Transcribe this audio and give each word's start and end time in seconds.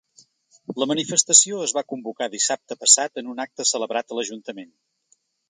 La 0.83 0.85
manifestació 0.91 1.59
es 1.65 1.73
va 1.79 1.83
convocar 1.93 2.29
dissabte 2.37 2.79
passat 2.85 3.23
en 3.23 3.31
un 3.35 3.45
acte 3.45 3.67
celebrat 3.75 4.09
a 4.09 4.19
l’ajuntament. 4.21 4.75